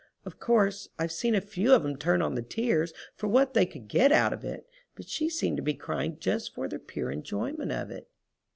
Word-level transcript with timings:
Of 0.25 0.39
course, 0.39 0.89
I've 0.97 1.11
seen 1.11 1.35
a 1.35 1.41
few 1.41 1.73
of 1.75 1.85
'em 1.85 1.95
turn 1.95 2.23
on 2.23 2.33
the 2.33 2.41
tears 2.41 2.91
for 3.13 3.27
what 3.27 3.53
they 3.53 3.67
could 3.67 3.87
get 3.87 4.11
out 4.11 4.33
of 4.33 4.43
it, 4.43 4.67
but 4.95 5.07
she 5.07 5.29
seemed 5.29 5.57
to 5.57 5.61
be 5.63 5.75
crying 5.75 6.17
just 6.19 6.55
for 6.55 6.67
the 6.67 6.79
pure 6.79 7.11
enjoyment 7.11 7.71
of 7.71 7.91
it. 7.91 8.09